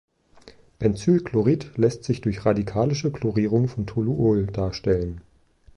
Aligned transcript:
Benzylchlorid 0.79 1.77
lässt 1.77 2.05
sich 2.05 2.21
durch 2.21 2.43
radikalische 2.43 3.11
Chlorierung 3.11 3.67
von 3.67 3.85
Toluol 3.85 4.47
darstellen. 4.47 5.21